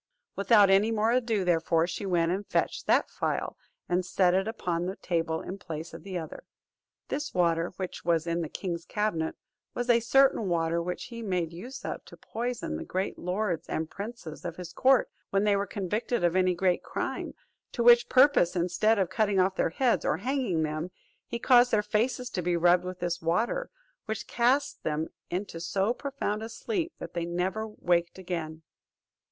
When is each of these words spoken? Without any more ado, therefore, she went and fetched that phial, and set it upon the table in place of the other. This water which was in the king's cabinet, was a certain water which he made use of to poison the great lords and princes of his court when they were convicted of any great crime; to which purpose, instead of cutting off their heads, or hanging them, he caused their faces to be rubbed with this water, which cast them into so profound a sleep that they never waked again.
Without 0.35 0.71
any 0.71 0.89
more 0.89 1.11
ado, 1.11 1.45
therefore, 1.45 1.85
she 1.85 2.07
went 2.07 2.31
and 2.31 2.47
fetched 2.47 2.87
that 2.87 3.07
phial, 3.07 3.55
and 3.87 4.03
set 4.03 4.33
it 4.33 4.47
upon 4.47 4.87
the 4.87 4.95
table 4.95 5.41
in 5.43 5.59
place 5.59 5.93
of 5.93 6.01
the 6.01 6.17
other. 6.17 6.43
This 7.09 7.35
water 7.35 7.67
which 7.77 8.03
was 8.03 8.25
in 8.25 8.41
the 8.41 8.49
king's 8.49 8.83
cabinet, 8.83 9.35
was 9.75 9.91
a 9.91 9.99
certain 9.99 10.49
water 10.49 10.81
which 10.81 11.03
he 11.03 11.21
made 11.21 11.53
use 11.53 11.85
of 11.85 12.03
to 12.05 12.17
poison 12.17 12.77
the 12.77 12.83
great 12.83 13.19
lords 13.19 13.69
and 13.69 13.91
princes 13.91 14.43
of 14.43 14.55
his 14.55 14.73
court 14.73 15.07
when 15.29 15.43
they 15.43 15.55
were 15.55 15.67
convicted 15.67 16.23
of 16.23 16.35
any 16.35 16.55
great 16.55 16.81
crime; 16.81 17.35
to 17.71 17.83
which 17.83 18.09
purpose, 18.09 18.55
instead 18.55 18.97
of 18.97 19.11
cutting 19.11 19.39
off 19.39 19.55
their 19.55 19.69
heads, 19.69 20.03
or 20.03 20.17
hanging 20.17 20.63
them, 20.63 20.89
he 21.27 21.37
caused 21.37 21.69
their 21.69 21.83
faces 21.83 22.31
to 22.31 22.41
be 22.41 22.57
rubbed 22.57 22.85
with 22.85 23.01
this 23.01 23.21
water, 23.21 23.69
which 24.05 24.25
cast 24.25 24.81
them 24.81 25.09
into 25.29 25.59
so 25.59 25.93
profound 25.93 26.41
a 26.41 26.49
sleep 26.49 26.91
that 26.97 27.13
they 27.13 27.23
never 27.27 27.67
waked 27.67 28.17
again. 28.17 28.63